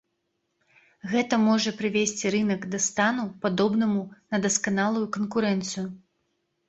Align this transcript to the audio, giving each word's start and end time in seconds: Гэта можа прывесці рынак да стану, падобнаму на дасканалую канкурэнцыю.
Гэта 1.11 1.37
можа 1.49 1.73
прывесці 1.81 2.31
рынак 2.35 2.65
да 2.73 2.79
стану, 2.87 3.27
падобнаму 3.47 4.01
на 4.31 4.37
дасканалую 4.47 5.05
канкурэнцыю. 5.19 5.85